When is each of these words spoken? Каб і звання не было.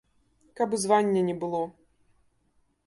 Каб 0.57 0.73
і 0.77 0.79
звання 0.85 1.21
не 1.29 1.35
было. 1.45 1.61